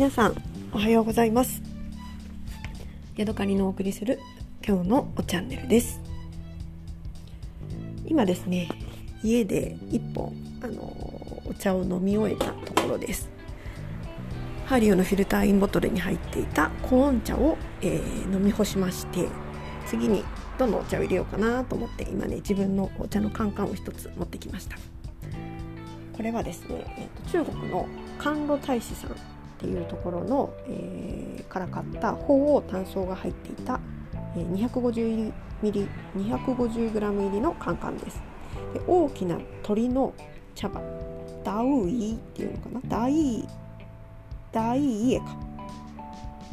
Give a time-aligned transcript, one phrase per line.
[0.00, 0.42] 皆さん
[0.72, 1.60] おはようございます。
[3.18, 4.18] ヤドカリのお送りする
[4.66, 6.00] 今日のおチャンネルです。
[8.06, 8.70] 今ですね
[9.22, 10.32] 家で一本
[10.62, 10.84] あの
[11.44, 13.28] お茶を飲み終えたところです。
[14.64, 19.28] ハリオのフィルターインボトルに入っていたコーン茶を、えー、飲み干しまして
[19.84, 20.24] 次に
[20.56, 24.78] どのお茶を入れようかなと思って今ね自分のお茶のカンカンを一つ持ってきました。
[26.16, 27.86] これはですね、えーと、中国の
[28.18, 29.10] 甘露大使さん
[29.60, 33.78] っていうところの、えー、から買った鳳凰炭素が入っていた、
[34.34, 35.32] えー、250
[35.62, 38.22] ミリ 250g 入りのカンカンです。
[38.72, 40.14] で大きな鳥の
[40.54, 40.80] 茶葉
[41.44, 42.80] ダウイっていうのかな？
[42.88, 43.46] ダイ
[44.50, 45.36] ダイイエか。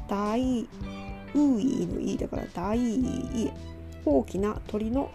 [0.09, 0.67] ダイ
[1.33, 3.53] ウイのイだからダイイエ。
[4.03, 5.09] 大きな鳥の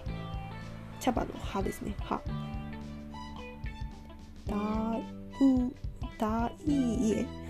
[0.98, 1.94] 茶葉の葉ですね。
[2.00, 2.18] 葉。
[4.46, 5.72] ダウ
[6.18, 7.41] ダイイエ。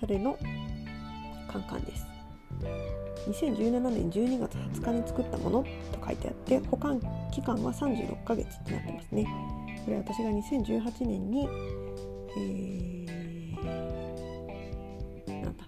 [0.00, 0.38] それの
[1.48, 2.06] カンカンです。
[3.28, 7.00] 2017年12月20日に作ったものと書いてあって保管
[7.32, 9.26] 期間は36ヶ月ってなってますね。
[9.84, 11.48] これ私が2018年に、
[12.36, 15.64] えー、なんだ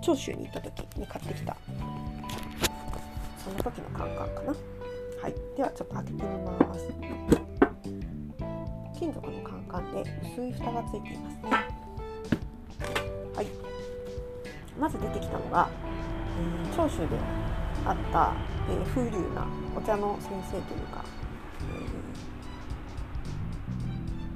[0.00, 1.56] 長州に行った時に買ってきた。
[3.44, 4.54] その時のカンカンかな。
[5.20, 5.34] はい。
[5.56, 6.88] ではちょっと開けてみます。
[8.98, 11.81] 金属のカンカンで薄い蓋がついていますね。
[14.82, 15.70] まず出てきたのが、
[16.66, 17.16] えー、長州で
[17.86, 18.34] あった、
[18.68, 21.04] えー、風流なお茶の先生というか、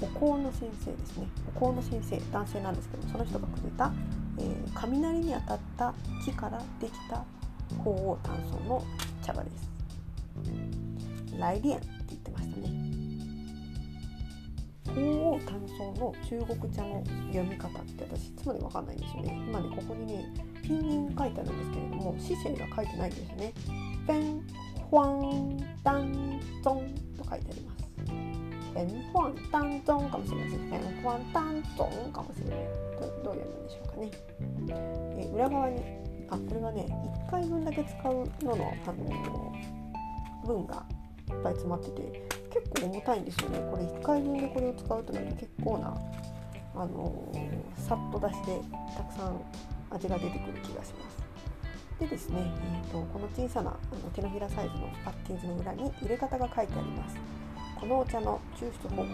[0.01, 1.27] えー、お香の先生ですね。
[1.53, 3.93] お香の先生男性なんですけどその人がくれた、
[4.39, 7.25] えー、雷に当たった木からできた
[7.83, 8.85] 鳳凰炭素の
[9.25, 9.69] 茶葉です。
[11.41, 12.86] 来蓮って言ってましたね。
[14.97, 19.45] 鳳凰炭素の中国茶の読み方って私いつまで分かんないんですよね。
[19.47, 20.25] 今ねここにね
[20.62, 23.53] ピン書いてあるんですけれども姿勢が書いてないんですよね。
[24.06, 24.43] ペン
[24.91, 27.87] ホワンダンゾンと書いてあります。
[28.75, 32.87] ペンホワンダンゾンかもしれないですペンホワンダンゾンかもしれない。
[32.97, 34.11] どどう読むんでしょうかね、
[35.19, 35.81] え裏側に
[36.31, 36.87] あこれはね
[37.27, 40.85] 1回分だけ使うのの、あのー、分が
[41.29, 43.59] いっぱい詰まってて結構重たいんですよね。
[43.71, 45.97] これ1回分でこれを使うとなると結構な
[46.75, 48.61] あのー、さっと出して
[48.97, 49.41] たくさん
[49.91, 51.17] 味が出てくる気がします。
[51.99, 52.43] でですね、
[52.85, 57.17] えーと、この小さなあの手のひらサイズのパッケージの裏に入れ方が書いてあります。
[57.81, 59.06] このお茶の抽出方法。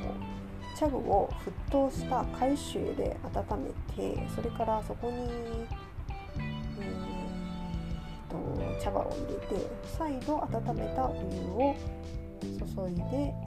[0.75, 5.29] 茶具を沸騰した海水で温めてそれからそこに、
[6.39, 9.67] えーと、茶葉を入れて
[9.97, 11.77] 再度温めたお湯を
[12.43, 12.49] 注
[12.91, 13.03] いで、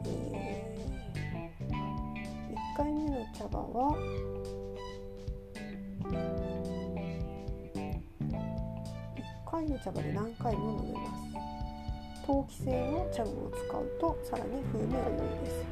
[0.06, 1.74] えー、
[2.54, 3.98] 1回目の茶葉は
[9.16, 11.24] 1回の茶葉で何回も飲めます。
[12.26, 15.66] 陶器製の茶具を使うとさらに風味が良いです。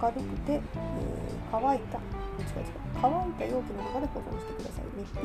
[0.00, 0.60] 明るくて、えー、
[1.50, 2.70] 乾いた違う違う
[3.00, 4.84] 乾いた容器の中で保存してください。
[4.96, 5.22] 密封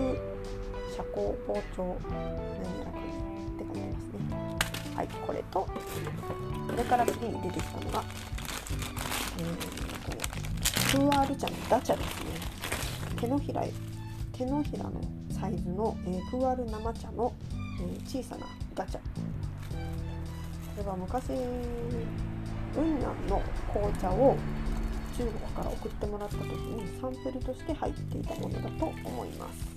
[0.96, 2.14] 遮光包丁何
[2.80, 2.98] やらか
[5.04, 5.68] はいこれとこ
[6.78, 8.04] れから次に出てきたのが
[9.38, 12.30] えーとプーアール茶のダチャですね。
[13.20, 13.64] 手のひら
[14.32, 14.92] 手のひらの
[15.30, 19.00] サイズの、えー、プーアール生茶の、えー、小さなガチャ。
[19.00, 19.08] こ
[20.78, 21.38] れは昔雲
[22.84, 23.42] 南の
[23.74, 24.38] 紅茶を
[25.18, 29.68] 中国から送ってもらった時にサンプルとして入っていたものだと思います。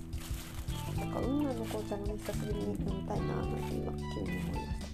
[0.97, 4.86] なんか雲南の紅茶もね久しぶりに飲みたいななんて今急に思いました。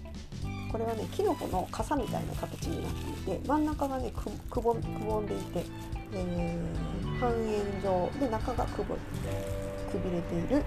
[0.74, 4.12] これはねキノコの傘みたいな形になっていて真ん中がね
[4.50, 4.82] くぼん
[5.28, 5.64] でいて、
[6.14, 9.00] えー、半円状で中がくぼく
[10.04, 10.64] びれている、え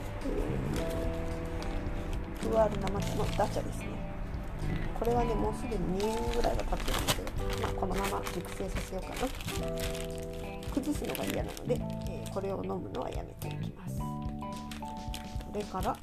[2.41, 3.87] ー、プワール生茶のダチャですね。
[4.97, 9.17] これはねもうすでに2円ぐらいが経ってるので、まあ、このまま熟成させようかな。
[10.73, 11.75] 崩すのが嫌なので、
[12.09, 13.97] えー、これを飲むのはやめておきます。
[15.53, 15.97] それから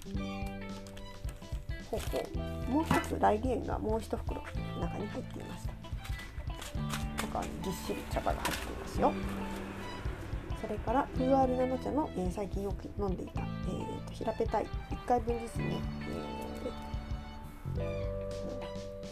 [1.93, 2.23] ほうほ
[2.69, 2.71] う。
[2.71, 4.41] もう一つライリエンがもう一袋
[4.81, 5.73] 中に入っていました。
[7.21, 9.13] 中にぎっしり茶葉が入っていますよ。
[10.59, 15.81] それからプーアール生茶の、えー、最近よく飲んでいた、えーと、平べたい1回分ずつに、
[17.77, 17.91] え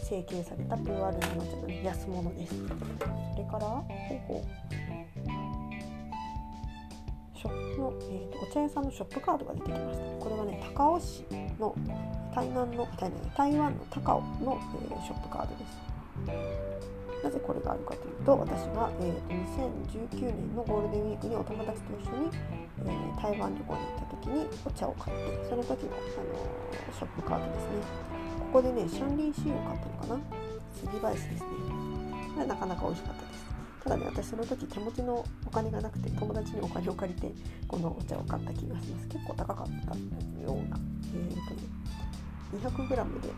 [0.02, 2.54] ー、成形されたプーアール生茶の安物です。
[2.56, 2.62] そ
[3.38, 4.71] れからほうほう。
[7.82, 10.04] の、えーと、お茶屋さんのショップカードが出てきました。
[10.22, 11.24] これはね高尾市
[11.58, 11.74] の
[12.34, 12.88] 台南の
[13.36, 14.58] 台湾の高尾の、
[14.90, 15.82] えー、ショップカードです。
[17.22, 19.34] なぜこれがあるかというと私が、えーと、
[20.18, 22.30] 2019年のゴールデンウィークにお友達と一緒に、
[22.84, 27.70] えー、台湾旅行に行った時にお茶を買ってその時の、あのー、ショップカードですね。
[28.52, 30.20] ここでねシャンリーシーを買ったのかな。
[30.74, 31.48] 杉林ですね。
[32.34, 33.51] これなかなか美味しかったです。
[33.82, 37.32] ただね私その時手持ちのお金がなくて友達にお金を借りて
[37.66, 39.08] このお茶を買った気がします。
[39.08, 39.72] 結構高かった
[40.44, 40.78] ような。
[41.14, 41.62] えーとね
[42.52, 42.86] 200g
[43.22, 43.28] で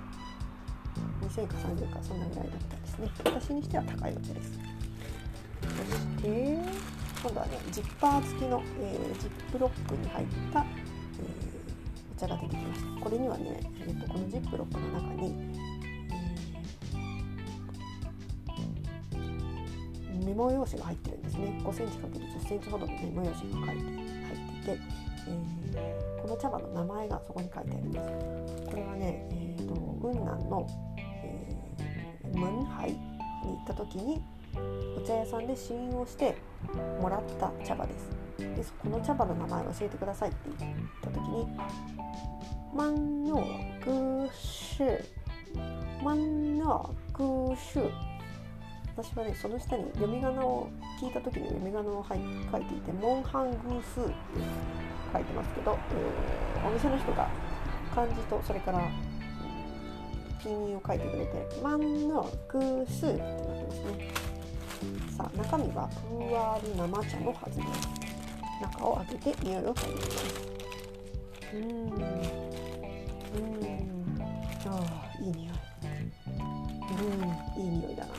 [1.23, 3.09] 2000円か30円かそんなぐらいだったんですね。
[3.25, 4.59] 私にしては高いお茶です。
[5.63, 6.29] そして
[7.23, 10.67] 今度はねジッパー付きの、えー、ジップロックに入った、えー、
[12.17, 13.01] お茶が出てきました。
[13.05, 15.54] これにはね、えーと、このジップロックの中に、
[20.35, 21.61] メモ用紙が入ってるんですね。
[21.63, 23.99] 5センチ ×10 センチほどのメモ用紙が書いて入っ
[24.65, 24.81] ていて、
[25.79, 28.11] えー、この茶葉の名前がそこに書いてあります。
[28.67, 30.67] これはね、えーと、雲南の、
[30.99, 32.97] えー、ムンハイに
[33.45, 34.23] 行った時に
[34.99, 36.37] お茶屋さんで試飲をして
[37.01, 38.11] もらった茶葉です。
[38.39, 41.47] でこの茶葉の名前を教えてくださいって言った時に
[42.75, 43.37] マンノ
[43.85, 45.05] グーシュ
[46.03, 48.14] マンノグーシュ
[48.97, 50.69] 私はねその下に読み仮名を
[51.01, 52.19] 聞いた時に読み仮名を書い
[52.65, 53.97] ていてモンハングース
[55.13, 57.29] 書いてますけど、えー、お店の人が
[57.93, 58.89] 漢字とそれから
[60.41, 64.11] ピンを書いてくれて「マンのグース」ってなってますね。
[65.17, 67.89] さあ中身はプーアール生茶のはずです。
[68.61, 70.35] 中を開けて匂いを嗅いでみます。
[71.55, 71.63] うん。
[71.63, 72.15] うん。
[74.67, 75.55] ああいい匂い。
[76.95, 78.13] うんいい匂いだな。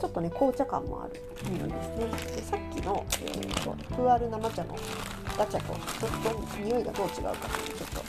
[0.00, 1.20] ちょっとね紅茶感もある。
[1.50, 2.06] 匂いですね。
[2.36, 4.76] でさっきの、えーと、とプーアル生茶の
[5.38, 8.00] ガチャとちょっと匂いがどう違うかってちょっと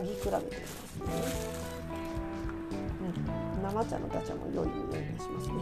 [0.00, 1.10] 嗅ぎ比べてみますね、
[3.56, 5.54] うん、生茶のガチャも良い匂いがしますね。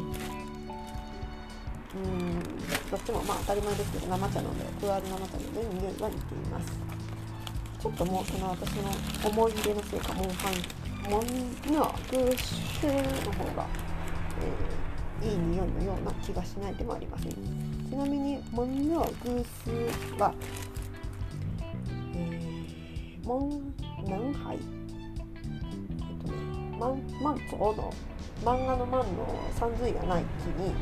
[1.93, 2.39] うん
[2.91, 6.79] どっちもまあ当たり前ですけど生茶のでクアル生茶ので匂いは似ています。
[7.81, 8.91] ちょっともうその私の
[9.29, 11.23] 思い入れのせいかモンハンモン
[11.73, 12.93] ナグーシュ
[13.27, 13.67] の方が、
[14.41, 14.81] えー
[15.23, 17.33] いい匂いのような気がしないでもありません。
[17.33, 17.35] ち
[17.95, 20.33] なみにモンヌアグースは、
[22.15, 23.75] えー、モン
[24.09, 26.39] ナンハイえっとね
[26.79, 27.93] マンマンゾウの
[28.43, 30.75] 漫画のマンの三髄がない木に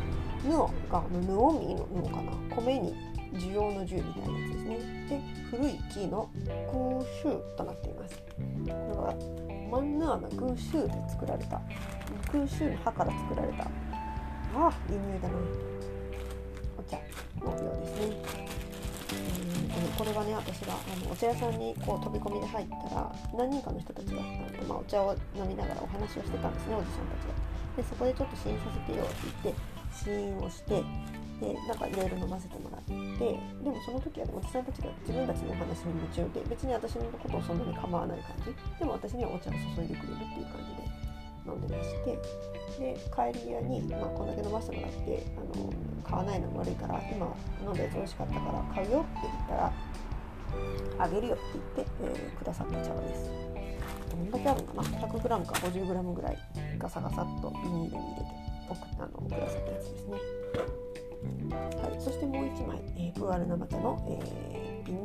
[0.48, 2.30] ヌオがヌオミのヌオかな。
[2.54, 2.94] 米に
[3.32, 4.78] 需要の銃みたいなやつですね。
[5.08, 5.20] で
[5.50, 8.22] 古い木のクーシューとなっています。
[8.66, 11.60] だからマンヌアのグーシューで作られた。
[12.32, 13.64] グーシューの葉から作られた。
[13.64, 15.34] あいい匂いだな。
[16.78, 16.96] お茶
[17.44, 18.48] のようですね。
[19.12, 24.24] うんこれはね私があのお茶屋さんにこう飛び込みで入ったら何人かの人たちがあ
[24.62, 27.82] の、まあ、お茶を飲みながらお話をしてたんですねおじさんたちが。
[27.82, 29.14] でそこでちょっと試飲させてよって
[29.44, 29.60] 言って
[29.94, 30.82] 試飲をして
[31.40, 38.54] でなんかいろいろ飲ませてもらってでもその時は、おじさんたちが自分たちのお話に夢中で別に私のことをそんなに構わない感じ。
[38.78, 40.88] でも私にはお茶を注いでくれるっていう感じで
[41.48, 42.18] 飲んでまして
[42.78, 45.72] で帰り際に、まあ、こんだけ飲ませてもらってあの
[46.04, 49.72] 買わないのも悪いから今飲んだやつ美味しかったから買うよって言ったら
[50.98, 51.44] あげるよって
[51.76, 53.30] 言って、えー、くださった茶葉です。
[54.10, 56.38] どんだけあるのかな？100g か 50g ぐらい
[56.78, 58.28] ガサガサっとビニールに入れて
[58.70, 60.87] おくあのくださったやつですね。
[61.52, 65.04] はい、そしてもう1枚、えー、プーアル生茶の、えー、瓶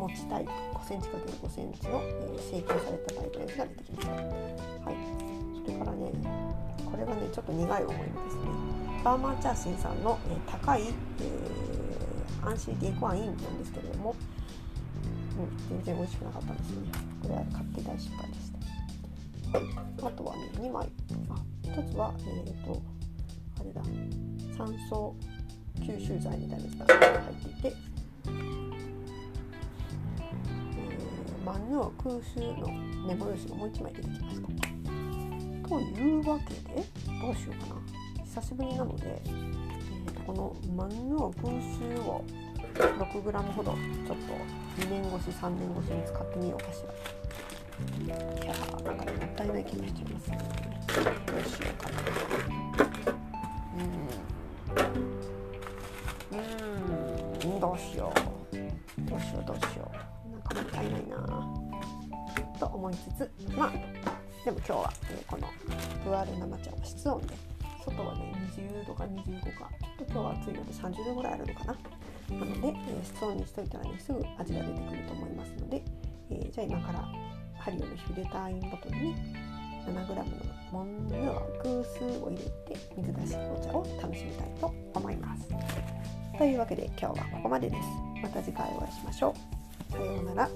[0.00, 4.12] 持ちタイプ 5cm×5 センチの、えー、成形されたタイプのやつが出てきました。
[4.14, 4.96] はい、
[5.64, 6.12] それからね
[6.90, 8.42] これはねちょっと苦い思い出ですね。
[9.04, 14.14] バーマーチャーシンさんの、えー、高い、えー、アンシーディエコアインなんですけれども、
[15.38, 16.92] うん、全然美味しくなかったんですよね。
[17.22, 18.52] これは買って大失敗でし
[20.00, 20.06] た。
[20.06, 20.88] あとはね2枚
[21.28, 22.80] あ1つはえっ、ー、と
[23.60, 23.82] あれだ
[24.60, 25.16] 酸素
[25.80, 27.76] 吸収剤みたいなやつが入っていて
[31.46, 32.68] 万能空襲の
[33.06, 34.48] メモ用紙がもう1枚出てきました。
[35.66, 42.22] というわけでどうしようかな久しぶりなので、えー、とこの万能空襲を
[42.74, 46.92] 6g ほどちょっと2年越し3年越しに使ってみようかしら。
[48.04, 50.38] いやーなんかもったいない気がしちゃいますね。
[51.26, 52.69] どうしようかな。
[56.32, 57.60] うん。
[57.60, 58.12] どうしよ
[58.52, 58.56] う。
[59.08, 59.90] どうしようどうしよ
[60.28, 60.32] う。
[60.32, 60.54] なんか。
[60.54, 61.70] もったいないな。
[62.58, 63.70] と思いつつまあ
[64.44, 65.48] でも今日は、えこの
[66.04, 67.34] プアール生茶は室温で
[67.84, 71.76] 外はね20度か25かちょっと今日は暑いので30度ぐらいあるのかな。
[72.36, 75.82] なので、え室温にしといたらねすぐ味が出てくると思いますので、
[76.30, 77.08] えー、じゃあ今から
[77.58, 79.14] ハリオのフィルターインボトルに、
[79.86, 80.24] 7g の
[80.70, 82.44] モンヌア偶数を入れ
[82.74, 85.48] て水出し紅茶を楽しみたいと思います。
[86.40, 87.82] というわけで今日はここまでです。
[88.22, 89.34] また次回お会いしましょ
[89.90, 89.92] う。
[89.92, 90.48] さようなら。